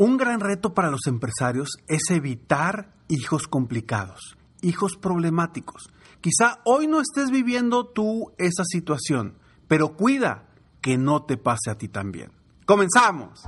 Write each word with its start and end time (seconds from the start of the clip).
Un 0.00 0.16
gran 0.16 0.38
reto 0.38 0.74
para 0.74 0.92
los 0.92 1.08
empresarios 1.08 1.70
es 1.88 2.02
evitar 2.10 2.94
hijos 3.08 3.48
complicados, 3.48 4.38
hijos 4.62 4.96
problemáticos. 4.96 5.90
Quizá 6.20 6.60
hoy 6.64 6.86
no 6.86 7.00
estés 7.00 7.32
viviendo 7.32 7.84
tú 7.84 8.30
esa 8.38 8.62
situación, 8.64 9.34
pero 9.66 9.96
cuida 9.96 10.44
que 10.80 10.98
no 10.98 11.24
te 11.24 11.36
pase 11.36 11.72
a 11.72 11.78
ti 11.78 11.88
también. 11.88 12.30
¡Comenzamos! 12.64 13.42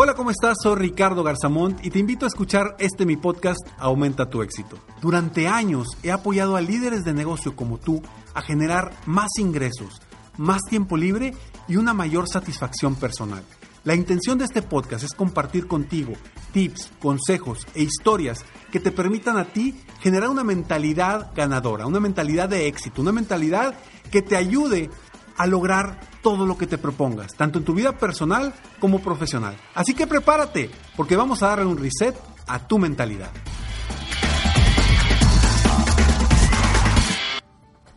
Hola, 0.00 0.14
¿cómo 0.14 0.30
estás? 0.30 0.58
Soy 0.62 0.76
Ricardo 0.76 1.24
Garzamont 1.24 1.84
y 1.84 1.90
te 1.90 1.98
invito 1.98 2.24
a 2.24 2.28
escuchar 2.28 2.76
este 2.78 3.04
mi 3.04 3.16
podcast 3.16 3.58
Aumenta 3.78 4.30
tu 4.30 4.42
éxito. 4.42 4.78
Durante 5.00 5.48
años 5.48 5.88
he 6.04 6.12
apoyado 6.12 6.54
a 6.54 6.60
líderes 6.60 7.02
de 7.02 7.12
negocio 7.12 7.56
como 7.56 7.78
tú 7.78 8.00
a 8.32 8.40
generar 8.40 8.92
más 9.06 9.26
ingresos, 9.40 10.00
más 10.36 10.60
tiempo 10.70 10.96
libre 10.96 11.34
y 11.66 11.74
una 11.74 11.94
mayor 11.94 12.28
satisfacción 12.28 12.94
personal. 12.94 13.42
La 13.82 13.96
intención 13.96 14.38
de 14.38 14.44
este 14.44 14.62
podcast 14.62 15.02
es 15.02 15.14
compartir 15.14 15.66
contigo 15.66 16.12
tips, 16.52 16.92
consejos 17.00 17.66
e 17.74 17.82
historias 17.82 18.44
que 18.70 18.78
te 18.78 18.92
permitan 18.92 19.36
a 19.36 19.46
ti 19.46 19.82
generar 19.98 20.28
una 20.28 20.44
mentalidad 20.44 21.32
ganadora, 21.34 21.88
una 21.88 21.98
mentalidad 21.98 22.48
de 22.48 22.68
éxito, 22.68 23.02
una 23.02 23.10
mentalidad 23.10 23.74
que 24.12 24.22
te 24.22 24.36
ayude 24.36 24.90
a 25.36 25.48
lograr 25.48 25.98
todo 26.28 26.44
lo 26.44 26.58
que 26.58 26.66
te 26.66 26.76
propongas, 26.76 27.34
tanto 27.34 27.58
en 27.58 27.64
tu 27.64 27.72
vida 27.72 27.96
personal 27.96 28.52
como 28.80 29.00
profesional. 29.00 29.56
Así 29.74 29.94
que 29.94 30.06
prepárate, 30.06 30.70
porque 30.94 31.16
vamos 31.16 31.42
a 31.42 31.46
darle 31.46 31.64
un 31.64 31.78
reset 31.78 32.14
a 32.46 32.68
tu 32.68 32.78
mentalidad. 32.78 33.30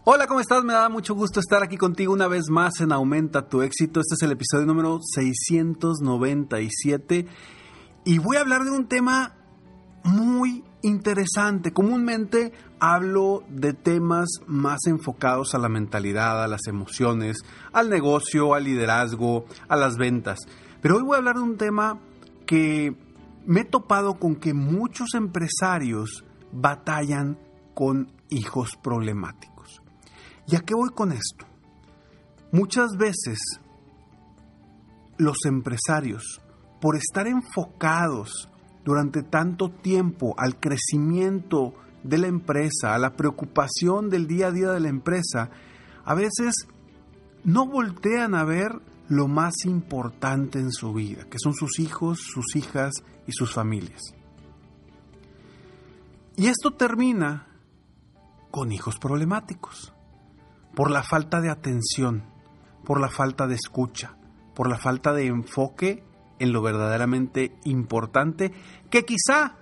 Hola, 0.05 0.27
¿cómo 0.27 0.39
estás? 0.39 0.63
Me 0.63 0.71
da 0.71 0.87
mucho 0.87 1.13
gusto 1.13 1.41
estar 1.41 1.61
aquí 1.61 1.75
contigo 1.75 2.13
una 2.13 2.29
vez 2.29 2.49
más 2.49 2.79
en 2.79 2.93
Aumenta 2.93 3.49
tu 3.49 3.63
éxito. 3.63 3.99
Este 3.99 4.15
es 4.15 4.21
el 4.21 4.31
episodio 4.31 4.65
número 4.65 4.99
697 5.01 7.25
y 8.05 8.17
voy 8.17 8.37
a 8.37 8.39
hablar 8.39 8.63
de 8.63 8.71
un 8.71 8.87
tema 8.87 9.35
muy 10.05 10.63
interesante. 10.83 11.73
Comúnmente 11.73 12.51
hablo 12.79 13.43
de 13.49 13.73
temas 13.73 14.29
más 14.47 14.79
enfocados 14.87 15.53
a 15.53 15.59
la 15.59 15.69
mentalidad, 15.69 16.43
a 16.43 16.47
las 16.47 16.67
emociones, 16.67 17.37
al 17.73 17.89
negocio, 17.89 18.53
al 18.53 18.63
liderazgo, 18.63 19.45
a 19.67 19.75
las 19.75 19.97
ventas. 19.97 20.39
Pero 20.81 20.97
hoy 20.97 21.03
voy 21.03 21.15
a 21.15 21.19
hablar 21.19 21.35
de 21.35 21.41
un 21.41 21.57
tema 21.57 21.99
que 22.45 22.95
me 23.45 23.61
he 23.61 23.65
topado 23.65 24.19
con 24.19 24.35
que 24.35 24.53
muchos 24.53 25.13
empresarios 25.13 26.23
batallan 26.51 27.37
con 27.73 28.11
hijos 28.29 28.77
problemáticos. 28.81 29.81
¿Y 30.47 30.55
a 30.55 30.61
qué 30.61 30.73
voy 30.73 30.89
con 30.89 31.11
esto? 31.11 31.45
Muchas 32.51 32.97
veces 32.97 33.39
los 35.17 35.45
empresarios, 35.45 36.41
por 36.81 36.95
estar 36.95 37.27
enfocados 37.27 38.49
durante 38.83 39.23
tanto 39.23 39.69
tiempo 39.69 40.33
al 40.37 40.59
crecimiento 40.59 41.73
de 42.03 42.17
la 42.17 42.27
empresa, 42.27 42.95
a 42.95 42.99
la 42.99 43.15
preocupación 43.15 44.09
del 44.09 44.27
día 44.27 44.47
a 44.47 44.51
día 44.51 44.71
de 44.71 44.79
la 44.79 44.89
empresa, 44.89 45.49
a 46.03 46.15
veces 46.15 46.67
no 47.43 47.67
voltean 47.67 48.35
a 48.35 48.43
ver 48.43 48.81
lo 49.07 49.27
más 49.27 49.65
importante 49.65 50.59
en 50.59 50.71
su 50.71 50.93
vida, 50.93 51.25
que 51.29 51.37
son 51.37 51.53
sus 51.53 51.79
hijos, 51.79 52.19
sus 52.19 52.55
hijas 52.55 52.93
y 53.27 53.33
sus 53.33 53.53
familias. 53.53 54.01
Y 56.37 56.47
esto 56.47 56.71
termina 56.71 57.47
con 58.49 58.71
hijos 58.71 58.97
problemáticos, 58.97 59.93
por 60.75 60.89
la 60.89 61.03
falta 61.03 61.41
de 61.41 61.49
atención, 61.49 62.23
por 62.85 62.99
la 62.99 63.09
falta 63.09 63.47
de 63.47 63.55
escucha, 63.55 64.15
por 64.55 64.69
la 64.69 64.77
falta 64.77 65.13
de 65.13 65.27
enfoque 65.27 66.03
en 66.41 66.53
lo 66.53 66.63
verdaderamente 66.63 67.55
importante, 67.65 68.51
que 68.89 69.05
quizá 69.05 69.57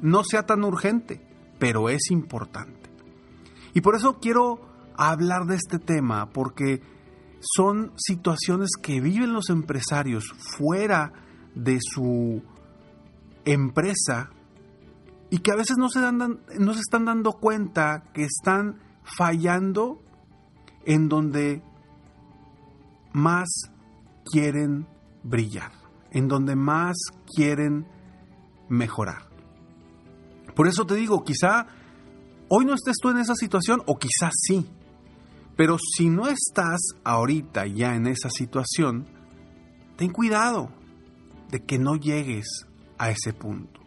no 0.00 0.24
sea 0.24 0.46
tan 0.46 0.64
urgente, 0.64 1.24
pero 1.60 1.88
es 1.88 2.10
importante. 2.10 2.90
Y 3.72 3.80
por 3.82 3.94
eso 3.94 4.18
quiero 4.20 4.60
hablar 4.96 5.46
de 5.46 5.54
este 5.54 5.78
tema, 5.78 6.30
porque 6.30 6.82
son 7.40 7.92
situaciones 7.96 8.70
que 8.82 9.00
viven 9.00 9.32
los 9.32 9.48
empresarios 9.48 10.24
fuera 10.56 11.12
de 11.54 11.78
su 11.80 12.42
empresa 13.44 14.30
y 15.30 15.38
que 15.38 15.52
a 15.52 15.56
veces 15.56 15.76
no 15.78 15.88
se, 15.88 16.00
dan, 16.00 16.40
no 16.58 16.74
se 16.74 16.80
están 16.80 17.04
dando 17.04 17.34
cuenta 17.34 18.10
que 18.12 18.24
están 18.24 18.80
fallando 19.04 20.02
en 20.84 21.08
donde 21.08 21.62
más 23.12 23.48
quieren 24.24 24.88
brillar 25.22 25.83
en 26.14 26.28
donde 26.28 26.56
más 26.56 26.96
quieren 27.36 27.86
mejorar. 28.68 29.28
Por 30.54 30.68
eso 30.68 30.86
te 30.86 30.94
digo, 30.94 31.24
quizá 31.24 31.66
hoy 32.48 32.64
no 32.64 32.72
estés 32.74 32.96
tú 33.02 33.10
en 33.10 33.18
esa 33.18 33.34
situación 33.34 33.82
o 33.86 33.98
quizás 33.98 34.32
sí, 34.34 34.66
pero 35.56 35.76
si 35.78 36.08
no 36.08 36.28
estás 36.28 36.80
ahorita 37.02 37.66
ya 37.66 37.94
en 37.96 38.06
esa 38.06 38.30
situación, 38.30 39.06
ten 39.96 40.10
cuidado 40.10 40.70
de 41.50 41.62
que 41.62 41.78
no 41.78 41.96
llegues 41.96 42.66
a 42.96 43.10
ese 43.10 43.32
punto. 43.32 43.80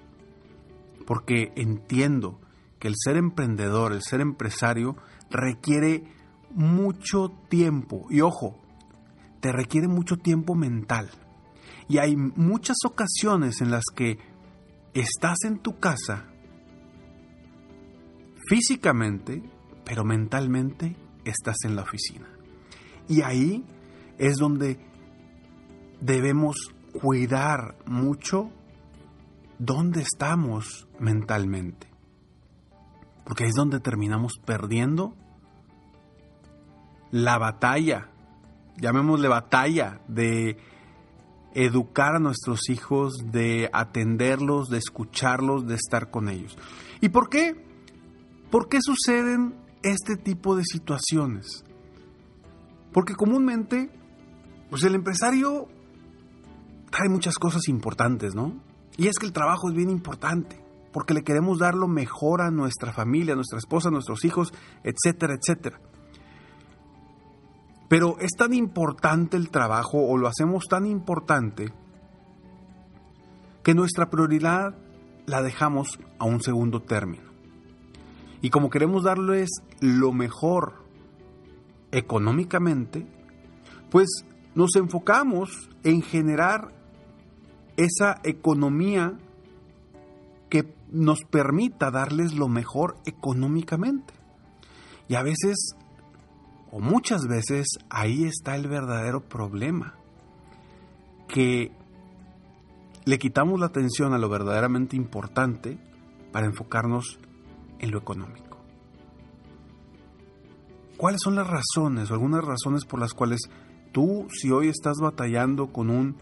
Porque 1.05 1.53
entiendo 1.55 2.39
que 2.79 2.89
el 2.89 2.95
ser 2.97 3.15
emprendedor, 3.15 3.93
el 3.93 4.03
ser 4.03 4.19
empresario, 4.19 4.97
requiere 5.29 6.03
mucho 6.51 7.29
tiempo. 7.49 8.07
Y 8.09 8.19
ojo, 8.19 8.57
te 9.39 9.53
requiere 9.53 9.87
mucho 9.87 10.17
tiempo 10.17 10.55
mental. 10.55 11.09
Y 11.87 11.99
hay 11.99 12.15
muchas 12.15 12.77
ocasiones 12.85 13.61
en 13.61 13.71
las 13.71 13.85
que 13.95 14.17
estás 14.93 15.37
en 15.45 15.59
tu 15.59 15.79
casa 15.79 16.25
físicamente, 18.49 19.41
pero 19.85 20.03
mentalmente 20.03 20.95
estás 21.23 21.57
en 21.63 21.75
la 21.75 21.83
oficina. 21.83 22.27
Y 23.07 23.21
ahí 23.21 23.65
es 24.17 24.37
donde 24.37 24.79
debemos 26.01 26.73
cuidar 26.93 27.77
mucho 27.85 28.51
dónde 29.59 30.01
estamos 30.01 30.87
mentalmente. 30.99 31.87
Porque 33.25 33.45
es 33.45 33.53
donde 33.53 33.79
terminamos 33.79 34.33
perdiendo 34.45 35.15
la 37.11 37.37
batalla, 37.37 38.09
llamémosle 38.77 39.27
batalla 39.27 40.01
de 40.07 40.57
educar 41.57 42.15
a 42.15 42.19
nuestros 42.19 42.69
hijos, 42.69 43.15
de 43.31 43.67
atenderlos, 43.73 44.69
de 44.69 44.77
escucharlos, 44.77 45.65
de 45.65 45.73
estar 45.73 46.11
con 46.11 46.29
ellos. 46.29 46.55
¿Y 47.01 47.09
por 47.09 47.29
qué? 47.29 47.55
¿Por 48.51 48.69
qué 48.69 48.79
suceden 48.79 49.55
este 49.81 50.17
tipo 50.17 50.55
de 50.55 50.63
situaciones? 50.63 51.63
Porque 52.93 53.15
comúnmente, 53.15 53.89
pues 54.69 54.83
el 54.83 54.93
empresario 54.93 55.67
trae 56.91 57.09
muchas 57.09 57.39
cosas 57.39 57.67
importantes, 57.67 58.35
¿no? 58.35 58.53
Y 58.95 59.07
es 59.07 59.17
que 59.17 59.25
el 59.25 59.33
trabajo 59.33 59.69
es 59.69 59.75
bien 59.75 59.89
importante, 59.89 60.63
porque 60.93 61.15
le 61.15 61.23
queremos 61.23 61.57
dar 61.57 61.73
lo 61.73 61.87
mejor 61.87 62.41
a 62.41 62.51
nuestra 62.51 62.93
familia, 62.93 63.33
a 63.33 63.35
nuestra 63.35 63.57
esposa, 63.57 63.89
a 63.89 63.91
nuestros 63.91 64.23
hijos, 64.25 64.53
etcétera, 64.83 65.33
etcétera. 65.33 65.81
Pero 67.87 68.17
es 68.19 68.31
tan 68.37 68.53
importante 68.53 69.37
el 69.37 69.49
trabajo 69.49 69.99
o 69.99 70.17
lo 70.17 70.27
hacemos 70.27 70.65
tan 70.69 70.85
importante 70.85 71.71
que 73.63 73.73
nuestra 73.73 74.09
prioridad 74.09 74.75
la 75.25 75.41
dejamos 75.41 75.99
a 76.19 76.25
un 76.25 76.41
segundo 76.41 76.81
término. 76.81 77.27
Y 78.41 78.49
como 78.49 78.69
queremos 78.69 79.03
darles 79.03 79.49
lo 79.79 80.11
mejor 80.11 80.85
económicamente, 81.91 83.07
pues 83.89 84.07
nos 84.55 84.75
enfocamos 84.75 85.69
en 85.83 86.01
generar 86.01 86.73
esa 87.77 88.19
economía 88.23 89.17
que 90.49 90.73
nos 90.91 91.23
permita 91.23 91.91
darles 91.91 92.33
lo 92.33 92.47
mejor 92.47 92.97
económicamente. 93.05 94.13
Y 95.07 95.15
a 95.15 95.23
veces 95.23 95.75
muchas 96.79 97.27
veces 97.27 97.67
ahí 97.89 98.25
está 98.25 98.55
el 98.55 98.67
verdadero 98.67 99.21
problema, 99.21 99.95
que 101.27 101.71
le 103.05 103.19
quitamos 103.19 103.59
la 103.59 103.67
atención 103.67 104.13
a 104.13 104.17
lo 104.17 104.29
verdaderamente 104.29 104.95
importante 104.95 105.77
para 106.31 106.45
enfocarnos 106.45 107.19
en 107.79 107.91
lo 107.91 107.99
económico. 107.99 108.57
¿Cuáles 110.97 111.21
son 111.23 111.35
las 111.35 111.47
razones 111.47 112.09
o 112.09 112.15
algunas 112.15 112.43
razones 112.43 112.85
por 112.85 112.99
las 112.99 113.13
cuales 113.13 113.41
tú, 113.91 114.27
si 114.31 114.51
hoy 114.51 114.67
estás 114.67 114.97
batallando 114.99 115.71
con 115.71 115.89
un 115.89 116.17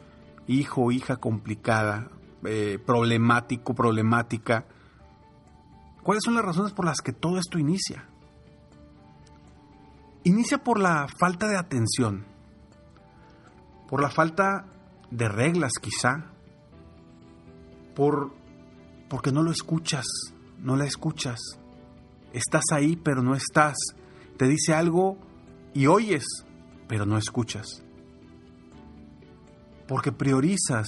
hijo 0.47 0.83
o 0.83 0.91
hija 0.91 1.17
complicada, 1.17 2.09
eh, 2.43 2.77
problemático, 2.85 3.73
problemática, 3.73 4.65
cuáles 6.03 6.23
son 6.23 6.35
las 6.35 6.45
razones 6.45 6.73
por 6.73 6.85
las 6.85 7.01
que 7.01 7.13
todo 7.13 7.39
esto 7.39 7.57
inicia? 7.57 8.09
Inicia 10.25 10.57
por 10.57 10.79
la 10.79 11.07
falta 11.07 11.47
de 11.47 11.57
atención, 11.57 12.25
por 13.87 14.01
la 14.01 14.09
falta 14.09 14.65
de 15.11 15.29
reglas 15.29 15.73
quizá, 15.79 16.25
por 17.95 18.33
porque 19.07 19.31
no 19.31 19.43
lo 19.43 19.51
escuchas, 19.51 20.05
no 20.59 20.75
la 20.75 20.85
escuchas. 20.85 21.39
Estás 22.33 22.63
ahí 22.73 22.97
pero 22.97 23.21
no 23.21 23.35
estás. 23.35 23.75
Te 24.37 24.47
dice 24.47 24.73
algo 24.73 25.17
y 25.73 25.87
oyes, 25.87 26.25
pero 26.87 27.05
no 27.05 27.17
escuchas. 27.17 27.83
Porque 29.87 30.11
priorizas 30.11 30.87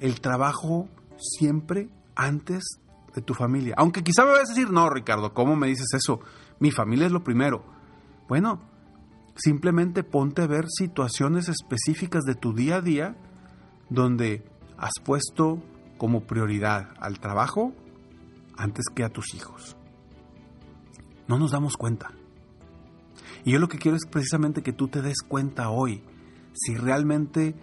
el 0.00 0.20
trabajo 0.20 0.88
siempre 1.18 1.90
antes 2.16 2.64
de 3.14 3.20
tu 3.20 3.34
familia. 3.34 3.74
Aunque 3.76 4.02
quizá 4.02 4.24
me 4.24 4.32
vayas 4.32 4.50
a 4.50 4.54
decir, 4.54 4.70
no, 4.70 4.88
Ricardo, 4.88 5.34
¿cómo 5.34 5.54
me 5.54 5.68
dices 5.68 5.88
eso? 5.92 6.20
Mi 6.58 6.70
familia 6.70 7.06
es 7.06 7.12
lo 7.12 7.22
primero. 7.22 7.73
Bueno, 8.28 8.60
simplemente 9.36 10.02
ponte 10.02 10.42
a 10.42 10.46
ver 10.46 10.66
situaciones 10.68 11.48
específicas 11.48 12.24
de 12.24 12.34
tu 12.34 12.54
día 12.54 12.76
a 12.76 12.80
día 12.80 13.16
donde 13.90 14.44
has 14.78 14.94
puesto 15.04 15.62
como 15.98 16.22
prioridad 16.22 16.94
al 16.98 17.20
trabajo 17.20 17.72
antes 18.56 18.86
que 18.94 19.04
a 19.04 19.10
tus 19.10 19.34
hijos. 19.34 19.76
No 21.28 21.38
nos 21.38 21.52
damos 21.52 21.76
cuenta. 21.76 22.12
Y 23.44 23.52
yo 23.52 23.58
lo 23.58 23.68
que 23.68 23.78
quiero 23.78 23.96
es 23.96 24.06
precisamente 24.10 24.62
que 24.62 24.72
tú 24.72 24.88
te 24.88 25.02
des 25.02 25.22
cuenta 25.22 25.70
hoy 25.70 26.02
si 26.54 26.76
realmente... 26.76 27.54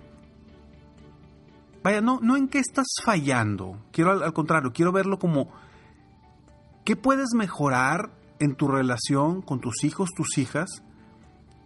Vaya, 1.83 2.01
no, 2.01 2.19
no 2.21 2.37
en 2.37 2.47
qué 2.47 2.59
estás 2.59 2.85
fallando. 3.03 3.81
Quiero 3.91 4.11
al, 4.11 4.21
al 4.21 4.33
contrario, 4.33 4.71
quiero 4.71 4.91
verlo 4.91 5.17
como 5.17 5.51
qué 6.85 6.95
puedes 6.95 7.29
mejorar 7.33 8.11
en 8.41 8.55
tu 8.55 8.67
relación 8.67 9.41
con 9.41 9.61
tus 9.61 9.83
hijos, 9.83 10.09
tus 10.15 10.37
hijas, 10.37 10.83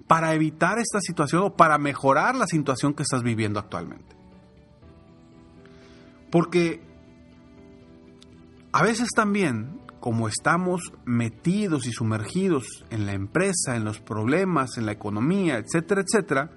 para 0.07 0.33
evitar 0.33 0.77
esta 0.77 1.00
situación 1.00 1.42
o 1.44 1.56
para 1.56 1.77
mejorar 1.77 2.36
la 2.36 2.45
situación 2.45 2.94
que 2.94 3.04
estás 3.04 3.24
viviendo 3.24 3.60
actualmente. 3.60 4.16
Porque 6.30 6.83
a 8.72 8.83
veces 8.83 9.10
también, 9.16 9.80
como 10.01 10.27
estamos 10.27 10.92
metidos 11.06 11.88
y 11.88 11.92
sumergidos 11.92 12.83
en 12.89 13.06
la 13.06 13.13
empresa, 13.13 13.75
en 13.75 13.86
los 13.86 14.00
problemas, 14.01 14.77
en 14.77 14.86
la 14.86 14.92
economía, 14.92 15.57
etcétera, 15.57 16.01
etcétera, 16.01 16.51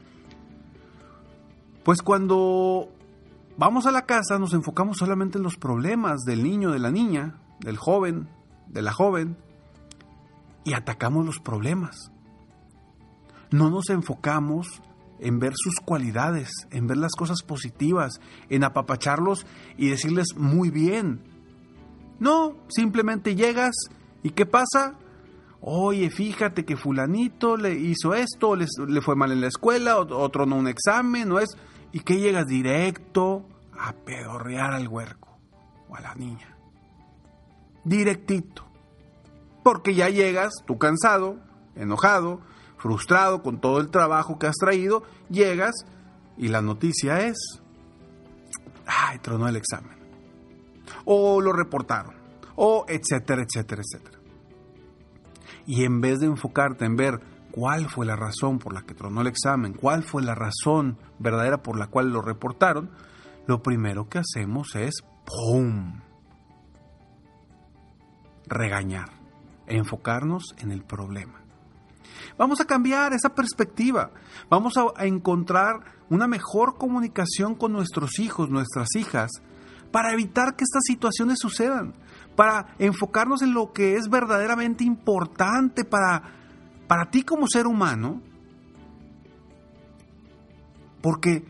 pues 1.85 2.03
cuando 2.03 2.89
vamos 3.57 3.87
a 3.87 3.93
la 3.93 4.05
casa 4.05 4.39
nos 4.39 4.53
enfocamos 4.53 4.99
solamente 4.99 5.39
en 5.39 5.45
los 5.45 5.57
problemas 5.57 6.25
del 6.27 6.43
niño, 6.43 6.73
de 6.73 6.81
la 6.81 6.91
niña, 6.91 7.41
del 7.61 7.77
joven, 7.77 8.29
de 8.67 8.83
la 8.83 8.93
joven, 8.93 9.37
y 10.69 10.75
atacamos 10.75 11.25
los 11.25 11.39
problemas. 11.39 12.13
No 13.51 13.71
nos 13.71 13.89
enfocamos 13.89 14.83
en 15.19 15.39
ver 15.39 15.55
sus 15.57 15.81
cualidades, 15.81 16.51
en 16.71 16.87
ver 16.87 16.99
las 16.99 17.13
cosas 17.13 17.43
positivas, 17.43 18.21
en 18.51 18.65
apapacharlos 18.65 19.47
y 19.79 19.89
decirles 19.89 20.37
muy 20.37 20.71
bien. 20.71 21.21
No, 22.21 22.57
simplemente 22.69 23.35
llegas 23.35 23.75
y 24.23 24.31
¿qué 24.31 24.45
pasa? 24.45 24.99
Oye, 25.61 26.11
fíjate 26.11 26.65
que 26.65 26.77
fulanito 26.77 27.57
le 27.57 27.75
hizo 27.75 28.15
esto, 28.15 28.55
le, 28.55 28.67
fue 29.01 29.17
mal 29.17 29.33
en 29.33 29.41
la 29.41 29.49
escuela, 29.49 29.99
otro 29.99 30.47
no 30.47 30.57
un 30.57 30.69
examen, 30.69 31.29
no 31.29 31.39
es... 31.39 31.57
¿Y 31.91 32.01
qué 32.01 32.19
llegas 32.19 32.47
directo 32.47 33.47
a 33.73 33.95
pedorrear 33.95 34.75
al 34.75 34.89
huerco 34.89 35.39
o 35.89 35.97
a 35.97 36.01
la 36.03 36.15
niña? 36.15 36.55
Directito. 37.83 38.68
Porque 39.63 39.95
ya 39.95 40.09
llegas, 40.09 40.53
tú 40.67 40.79
cansado, 40.79 41.37
enojado, 41.75 42.41
frustrado 42.77 43.43
con 43.43 43.61
todo 43.61 43.81
el 43.81 43.91
trabajo 43.91 44.39
que 44.39 44.47
has 44.47 44.57
traído, 44.57 45.03
llegas 45.29 45.75
y 46.37 46.49
la 46.49 46.63
noticia 46.63 47.27
es, 47.27 47.37
ay, 48.87 49.19
tronó 49.19 49.49
el 49.49 49.57
examen. 49.57 49.99
O 51.05 51.41
lo 51.41 51.53
reportaron. 51.53 52.15
O 52.57 52.87
etcétera, 52.89 53.43
etcétera, 53.43 53.83
etcétera. 53.83 54.19
Y 55.67 55.85
en 55.85 56.01
vez 56.01 56.19
de 56.19 56.27
enfocarte 56.27 56.85
en 56.85 56.97
ver 56.97 57.21
cuál 57.51 57.89
fue 57.89 58.07
la 58.07 58.17
razón 58.17 58.59
por 58.59 58.73
la 58.73 58.83
que 58.83 58.95
tronó 58.95 59.21
el 59.21 59.27
examen, 59.27 59.75
cuál 59.75 60.03
fue 60.03 60.23
la 60.23 60.35
razón 60.35 60.99
verdadera 61.19 61.63
por 61.63 61.79
la 61.79 61.89
cual 61.89 62.11
lo 62.11 62.23
reportaron, 62.23 62.91
lo 63.47 63.63
primero 63.63 64.09
que 64.09 64.19
hacemos 64.19 64.75
es 64.77 65.03
¡pum! 65.25 66.01
regañar, 68.47 69.11
enfocarnos 69.69 70.55
en 70.59 70.73
el 70.73 70.83
problema. 70.83 71.41
Vamos 72.37 72.61
a 72.61 72.65
cambiar 72.65 73.13
esa 73.13 73.35
perspectiva. 73.35 74.11
Vamos 74.49 74.75
a, 74.77 75.05
encontrar 75.05 75.81
una 76.09 76.27
mejor 76.27 76.79
comunicación 76.79 77.55
con 77.55 77.73
nuestros 77.73 78.19
hijos, 78.19 78.49
nuestras 78.49 78.89
hijas, 78.97 79.31
para 79.91 80.13
evitar 80.13 80.55
que 80.55 80.65
estas 80.65 80.85
situaciones 80.87 81.39
sucedan, 81.41 81.95
para 82.37 82.75
enfocarnos 82.79 83.43
en 83.43 83.55
lo 83.55 83.73
que 83.73 83.97
es 83.97 84.09
verdaderamente 84.09 84.85
importante 84.85 85.85
para, 85.85 86.23
para 86.87 87.11
ti 87.11 87.23
como 87.23 87.49
ser 87.49 87.67
humano. 87.67 88.23
Porque, 91.03 91.45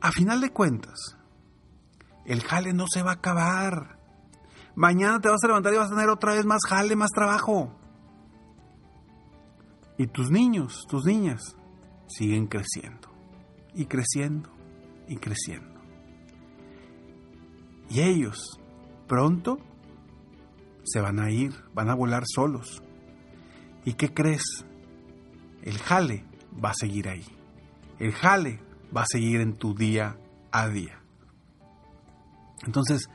a 0.00 0.12
final 0.12 0.40
de 0.40 0.50
cuentas, 0.50 1.16
el 2.24 2.42
jale 2.42 2.72
no 2.72 2.86
se 2.88 3.02
va 3.02 3.12
a 3.12 3.14
acabar. 3.14 3.95
Mañana 4.76 5.20
te 5.20 5.30
vas 5.30 5.42
a 5.42 5.46
levantar 5.46 5.72
y 5.72 5.78
vas 5.78 5.90
a 5.90 5.94
tener 5.94 6.10
otra 6.10 6.34
vez 6.34 6.44
más 6.44 6.60
jale, 6.68 6.94
más 6.96 7.10
trabajo. 7.10 7.72
Y 9.96 10.06
tus 10.06 10.30
niños, 10.30 10.84
tus 10.86 11.06
niñas, 11.06 11.56
siguen 12.06 12.46
creciendo 12.46 13.08
y 13.74 13.86
creciendo 13.86 14.50
y 15.08 15.16
creciendo. 15.16 15.80
Y 17.88 18.02
ellos 18.02 18.60
pronto 19.08 19.56
se 20.84 21.00
van 21.00 21.20
a 21.20 21.30
ir, 21.30 21.54
van 21.72 21.88
a 21.88 21.94
volar 21.94 22.24
solos. 22.26 22.82
¿Y 23.86 23.94
qué 23.94 24.12
crees? 24.12 24.66
El 25.62 25.78
jale 25.78 26.26
va 26.62 26.70
a 26.70 26.74
seguir 26.74 27.08
ahí. 27.08 27.24
El 27.98 28.12
jale 28.12 28.60
va 28.94 29.02
a 29.02 29.06
seguir 29.06 29.40
en 29.40 29.56
tu 29.56 29.74
día 29.74 30.18
a 30.52 30.68
día. 30.68 31.00
Entonces, 32.66 33.08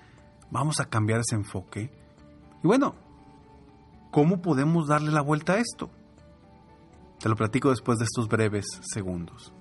vamos 0.51 0.80
a 0.80 0.86
cambiar 0.86 1.21
ese 1.21 1.36
enfoque. 1.36 1.89
Y 2.63 2.68
bueno, 2.68 2.94
¿cómo 4.12 4.42
podemos 4.42 4.88
darle 4.88 5.12
la 5.12 5.21
vuelta 5.21 5.53
a 5.53 5.57
esto? 5.57 5.89
Te 7.19 7.30
lo 7.30 7.36
platico 7.36 7.69
después 7.69 7.98
de 7.98 8.06
estos 8.06 8.27
breves 8.27 8.65
segundos. 8.81 9.54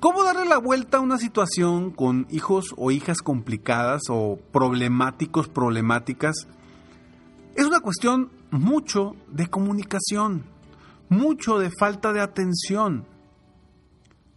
¿Cómo 0.00 0.24
darle 0.24 0.44
la 0.44 0.58
vuelta 0.58 0.98
a 0.98 1.00
una 1.00 1.18
situación 1.18 1.90
con 1.90 2.26
hijos 2.30 2.74
o 2.76 2.90
hijas 2.90 3.18
complicadas 3.22 4.02
o 4.08 4.38
problemáticos, 4.52 5.48
problemáticas? 5.48 6.46
Es 7.54 7.66
una 7.66 7.80
cuestión 7.80 8.30
mucho 8.50 9.16
de 9.28 9.48
comunicación, 9.48 10.44
mucho 11.08 11.58
de 11.58 11.70
falta 11.76 12.12
de 12.12 12.20
atención. 12.20 13.04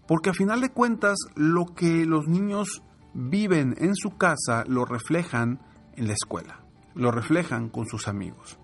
Porque 0.09 0.31
a 0.31 0.33
final 0.33 0.59
de 0.59 0.71
cuentas, 0.71 1.19
lo 1.35 1.67
que 1.75 2.03
los 2.03 2.27
niños 2.27 2.81
viven 3.13 3.75
en 3.77 3.95
su 3.95 4.17
casa 4.17 4.63
lo 4.67 4.83
reflejan 4.83 5.59
en 5.97 6.07
la 6.07 6.13
escuela, 6.13 6.65
lo 6.95 7.11
reflejan 7.11 7.69
con 7.69 7.85
sus 7.85 8.07
amigos. 8.07 8.57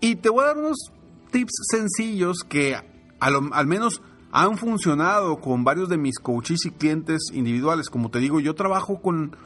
Y 0.00 0.14
te 0.14 0.28
voy 0.28 0.44
a 0.44 0.46
dar 0.46 0.58
unos 0.58 0.92
tips 1.32 1.52
sencillos 1.72 2.44
que 2.48 2.76
al, 3.18 3.66
menos 3.66 4.02
han 4.30 4.56
funcionado 4.56 5.40
con 5.40 5.64
varios 5.64 5.88
de 5.88 5.98
mis 5.98 6.20
coaches 6.20 6.64
y 6.64 6.70
clientes 6.70 7.22
individuales. 7.32 7.90
Como 7.90 8.08
te 8.08 8.20
digo, 8.20 8.38
yo 8.38 8.54
trabajo 8.54 9.02
con 9.02 9.36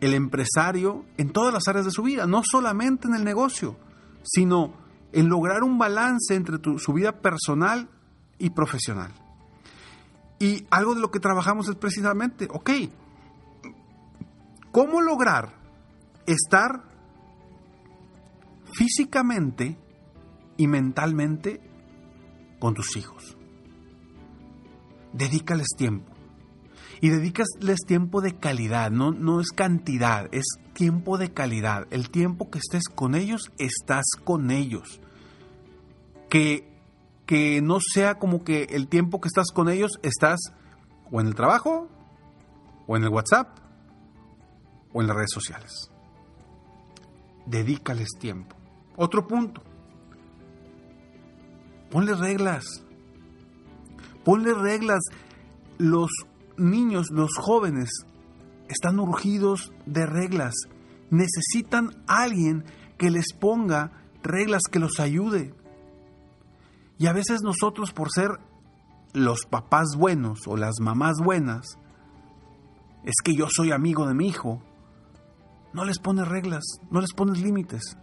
el 0.00 0.12
empresario 0.12 1.04
en 1.18 1.30
todas 1.30 1.54
las 1.54 1.68
áreas 1.68 1.84
de 1.84 1.92
su 1.92 2.02
vida, 2.02 2.26
no 2.26 2.42
solamente 2.44 3.06
en 3.06 3.14
el 3.14 3.22
negocio, 3.22 3.76
sino 4.24 4.74
en 5.12 5.28
lograr 5.28 5.62
un 5.62 5.78
balance 5.78 6.34
entre 6.34 6.58
su 6.78 6.92
vida 6.92 7.20
personal 7.20 7.88
y 8.38 8.50
profesional. 8.50 9.12
Y 10.38 10.66
algo 10.70 10.94
de 10.94 11.00
lo 11.00 11.10
que 11.10 11.20
trabajamos 11.20 11.68
es 11.68 11.74
precisamente, 11.74 12.48
ok, 12.50 12.70
¿cómo 14.70 15.00
lograr 15.00 15.54
estar 16.26 16.84
físicamente 18.72 19.76
y 20.56 20.66
mentalmente 20.66 21.60
con 22.58 22.74
tus 22.74 22.96
hijos. 22.96 23.36
Dedícales 25.12 25.68
tiempo. 25.76 26.12
Y 27.00 27.10
dedícales 27.10 27.78
tiempo 27.86 28.20
de 28.20 28.36
calidad, 28.36 28.90
no, 28.90 29.12
no 29.12 29.40
es 29.40 29.50
cantidad, 29.50 30.28
es 30.32 30.46
tiempo 30.72 31.16
de 31.16 31.32
calidad. 31.32 31.86
El 31.90 32.10
tiempo 32.10 32.50
que 32.50 32.58
estés 32.58 32.84
con 32.92 33.14
ellos, 33.14 33.52
estás 33.58 34.04
con 34.24 34.50
ellos. 34.50 35.00
Que, 36.28 36.68
que 37.28 37.60
no 37.60 37.76
sea 37.78 38.18
como 38.18 38.42
que 38.42 38.62
el 38.70 38.88
tiempo 38.88 39.20
que 39.20 39.28
estás 39.28 39.48
con 39.52 39.68
ellos, 39.68 40.00
estás 40.02 40.40
o 41.10 41.20
en 41.20 41.26
el 41.26 41.34
trabajo, 41.34 41.86
o 42.86 42.96
en 42.96 43.04
el 43.04 43.10
WhatsApp, 43.10 43.58
o 44.94 45.02
en 45.02 45.08
las 45.08 45.14
redes 45.14 45.32
sociales. 45.34 45.90
Dedícales 47.44 48.08
tiempo. 48.18 48.56
Otro 48.96 49.26
punto. 49.28 49.62
Ponle 51.90 52.14
reglas. 52.14 52.64
Ponle 54.24 54.54
reglas. 54.54 55.00
Los 55.76 56.10
niños, 56.56 57.10
los 57.10 57.36
jóvenes, 57.36 57.90
están 58.70 58.98
urgidos 58.98 59.70
de 59.84 60.06
reglas. 60.06 60.54
Necesitan 61.10 62.02
alguien 62.06 62.64
que 62.96 63.10
les 63.10 63.34
ponga 63.34 63.92
reglas 64.22 64.62
que 64.72 64.78
los 64.78 64.98
ayude. 64.98 65.52
Y 66.98 67.06
a 67.06 67.12
veces 67.12 67.42
nosotros, 67.42 67.92
por 67.92 68.10
ser 68.10 68.40
los 69.12 69.46
papás 69.46 69.96
buenos 69.96 70.40
o 70.46 70.56
las 70.56 70.80
mamás 70.80 71.18
buenas, 71.22 71.78
es 73.04 73.14
que 73.22 73.34
yo 73.34 73.46
soy 73.50 73.72
amigo 73.72 74.06
de 74.06 74.14
mi 74.14 74.28
hijo, 74.28 74.62
no 75.72 75.84
les 75.84 75.98
pones 75.98 76.26
reglas, 76.26 76.64
no 76.90 77.00
les 77.00 77.12
pones 77.12 77.40
límites. 77.40 77.96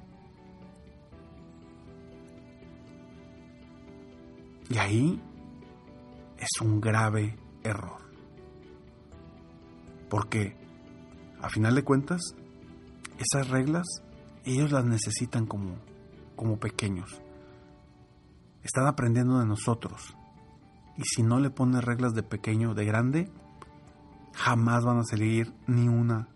Y 4.69 4.77
ahí 4.77 5.21
es 6.37 6.61
un 6.61 6.79
grave 6.79 7.37
error. 7.63 8.01
Porque, 10.09 10.55
a 11.41 11.49
final 11.49 11.75
de 11.75 11.83
cuentas, 11.83 12.21
esas 13.17 13.49
reglas 13.49 13.85
ellos 14.45 14.71
las 14.71 14.85
necesitan 14.85 15.45
como, 15.45 15.75
como 16.35 16.57
pequeños. 16.57 17.21
Están 18.65 18.87
aprendiendo 18.87 19.37
de 19.37 19.45
nosotros. 19.45 20.17
Y 20.97 21.03
si 21.03 21.21
no 21.21 21.39
le 21.39 21.51
pones 21.51 21.83
reglas 21.83 22.15
de 22.15 22.23
pequeño, 22.23 22.73
de 22.73 22.83
grande, 22.83 23.31
jamás 24.33 24.83
van 24.83 24.97
a 24.97 25.03
seguir 25.03 25.53
ni 25.67 25.87
una, 25.87 26.29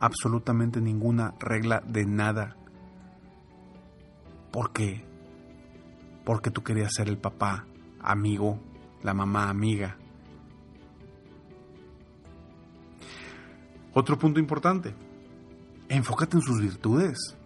absolutamente 0.00 0.80
ninguna 0.80 1.34
regla 1.38 1.80
de 1.86 2.04
nada. 2.04 2.56
¿Por 4.50 4.72
qué? 4.72 5.04
Porque 6.24 6.50
tú 6.50 6.64
querías 6.64 6.92
ser 6.92 7.08
el 7.08 7.16
papá 7.16 7.64
amigo, 8.00 8.58
la 9.04 9.14
mamá 9.14 9.48
amiga. 9.48 9.96
Otro 13.94 14.18
punto 14.18 14.40
importante, 14.40 14.96
enfócate 15.88 16.38
en 16.38 16.42
sus 16.42 16.60
virtudes 16.60 17.36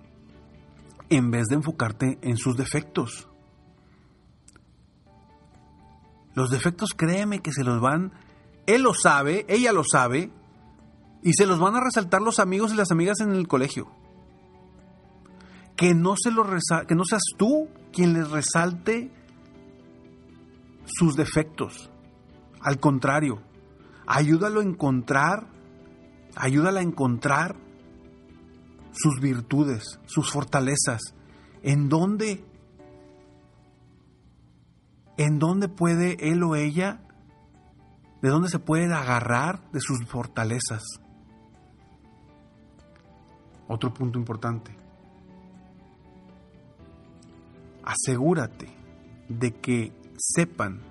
en 1.11 1.31
vez 1.31 1.49
de 1.49 1.57
enfocarte 1.57 2.19
en 2.23 2.39
sus 2.39 2.57
defectos. 2.57 3.29
Los 6.35 6.51
defectos, 6.51 6.91
créeme 6.97 7.41
que 7.41 7.53
se 7.53 7.65
los 7.65 7.81
van, 7.81 8.13
él 8.67 8.83
lo 8.83 8.95
sabe, 8.95 9.45
ella 9.49 9.73
lo 9.73 9.83
sabe, 9.85 10.31
y 11.23 11.33
se 11.35 11.47
los 11.47 11.59
van 11.59 11.77
a 11.77 11.81
resaltar 11.81 12.21
los 12.21 12.39
amigos 12.39 12.73
y 12.73 12.77
las 12.77 12.91
amigas 12.91 13.21
en 13.21 13.33
el 13.33 13.47
colegio. 13.47 13.89
Que 15.77 15.95
no, 15.95 16.15
se 16.17 16.31
lo 16.31 16.45
que 16.87 16.95
no 16.95 17.05
seas 17.05 17.23
tú 17.37 17.69
quien 17.93 18.13
les 18.13 18.31
resalte 18.31 19.11
sus 20.85 21.17
defectos. 21.17 21.91
Al 22.61 22.79
contrario, 22.79 23.43
ayúdalo 24.07 24.61
a 24.61 24.65
encontrar, 24.65 25.49
ayúdala 26.37 26.81
a 26.81 26.85
encontrar 26.85 27.57
sus 28.93 29.21
virtudes, 29.21 30.01
sus 30.07 30.31
fortalezas. 30.31 31.01
¿En 31.63 31.89
dónde? 31.89 32.45
¿En 35.23 35.39
dónde 35.39 35.69
puede 35.69 36.17
él 36.33 36.43
o 36.43 36.57
ella? 36.57 37.01
¿De 38.23 38.29
dónde 38.29 38.49
se 38.49 38.59
puede 38.59 38.93
agarrar 38.93 39.71
de 39.71 39.79
sus 39.79 40.05
fortalezas? 40.05 40.83
Otro 43.69 43.95
punto 43.95 44.19
importante. 44.19 44.75
Asegúrate 47.85 48.67
de 49.29 49.53
que 49.61 49.93
sepan 50.19 50.83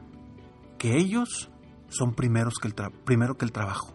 que 0.77 0.95
ellos 0.95 1.51
son 1.89 2.13
primeros 2.13 2.53
que 2.53 2.69
el 2.69 2.75
primero 3.03 3.35
que 3.35 3.43
el 3.43 3.51
trabajo 3.51 3.93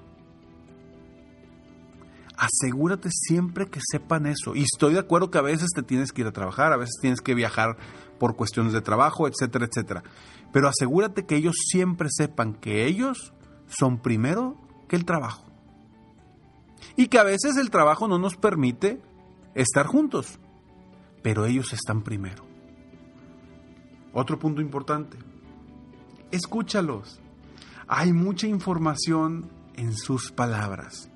asegúrate 2.46 3.10
siempre 3.10 3.66
que 3.66 3.80
sepan 3.82 4.26
eso. 4.26 4.54
Y 4.54 4.62
estoy 4.62 4.94
de 4.94 5.00
acuerdo 5.00 5.30
que 5.30 5.38
a 5.38 5.42
veces 5.42 5.70
te 5.74 5.82
tienes 5.82 6.12
que 6.12 6.22
ir 6.22 6.26
a 6.26 6.32
trabajar, 6.32 6.72
a 6.72 6.76
veces 6.76 6.96
tienes 7.00 7.20
que 7.20 7.34
viajar 7.34 7.76
por 8.18 8.36
cuestiones 8.36 8.72
de 8.72 8.80
trabajo, 8.80 9.28
etcétera, 9.28 9.66
etcétera. 9.66 10.02
Pero 10.52 10.68
asegúrate 10.68 11.26
que 11.26 11.36
ellos 11.36 11.56
siempre 11.66 12.08
sepan 12.10 12.54
que 12.54 12.86
ellos 12.86 13.32
son 13.66 13.98
primero 13.98 14.56
que 14.88 14.96
el 14.96 15.04
trabajo. 15.04 15.44
Y 16.96 17.08
que 17.08 17.18
a 17.18 17.24
veces 17.24 17.56
el 17.56 17.70
trabajo 17.70 18.08
no 18.08 18.18
nos 18.18 18.36
permite 18.36 19.00
estar 19.54 19.86
juntos, 19.86 20.38
pero 21.22 21.46
ellos 21.46 21.72
están 21.72 22.02
primero. 22.02 22.44
Otro 24.12 24.38
punto 24.38 24.60
importante, 24.62 25.18
escúchalos. 26.30 27.20
Hay 27.88 28.12
mucha 28.12 28.46
información 28.46 29.50
en 29.74 29.94
sus 29.94 30.32
palabras 30.32 31.10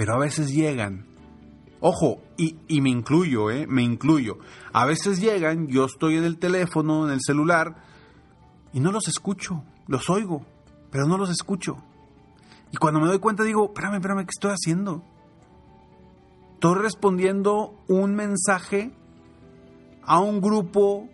pero 0.00 0.14
a 0.14 0.18
veces 0.18 0.50
llegan. 0.50 1.04
Ojo, 1.80 2.22
y, 2.38 2.80
me 2.80 2.88
incluyo, 2.88 3.50
¿eh? 3.50 3.66
Me 3.66 3.82
incluyo. 3.82 4.38
A 4.72 4.86
veces 4.86 5.20
llegan, 5.20 5.66
yo 5.66 5.84
estoy 5.84 6.16
en 6.16 6.24
el 6.24 6.38
teléfono, 6.38 7.06
en 7.06 7.12
el 7.12 7.20
celular, 7.20 7.84
y 8.72 8.80
no 8.80 8.92
los 8.92 9.08
escucho, 9.08 9.62
los 9.88 10.08
oigo, 10.08 10.46
pero 10.90 11.06
no 11.06 11.18
los 11.18 11.28
escucho. 11.28 11.84
Y 12.72 12.78
cuando 12.78 12.98
me 12.98 13.08
doy 13.08 13.18
cuenta 13.18 13.44
digo, 13.44 13.66
espérame, 13.66 13.96
espérame, 13.96 14.24
¿qué 14.24 14.30
estoy 14.30 14.52
haciendo? 14.52 15.04
Estoy 16.54 16.76
respondiendo 16.76 17.74
un 17.86 18.14
mensaje 18.14 18.92
a 20.02 20.18
un 20.18 20.40
grupo 20.40 21.10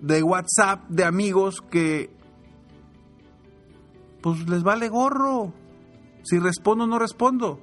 de 0.00 0.24
WhatsApp 0.24 0.88
de 0.88 1.04
amigos 1.04 1.62
que 1.70 2.10
pues 4.20 4.48
les 4.48 4.64
vale 4.64 4.88
gorro. 4.88 5.52
Si 6.24 6.40
respondo 6.40 6.82
o 6.82 6.86
no 6.88 6.98
respondo 6.98 7.60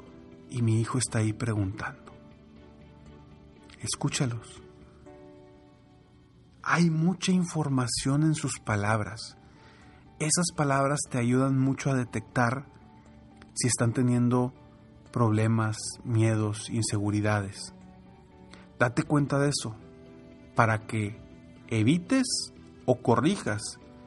y 0.49 0.61
mi 0.61 0.79
hijo 0.79 0.97
está 0.97 1.19
ahí 1.19 1.33
preguntando. 1.33 2.13
Escúchalos. 3.81 4.61
Hay 6.63 6.89
mucha 6.89 7.31
información 7.31 8.23
en 8.23 8.35
sus 8.35 8.59
palabras. 8.59 9.37
Esas 10.19 10.51
palabras 10.55 10.99
te 11.09 11.17
ayudan 11.17 11.57
mucho 11.57 11.89
a 11.89 11.95
detectar 11.95 12.65
si 13.53 13.67
están 13.67 13.93
teniendo 13.93 14.53
problemas, 15.11 15.77
miedos, 16.03 16.69
inseguridades. 16.69 17.73
Date 18.77 19.03
cuenta 19.03 19.39
de 19.39 19.49
eso 19.49 19.75
para 20.55 20.85
que 20.85 21.17
evites 21.67 22.53
o 22.85 23.01
corrijas 23.01 23.61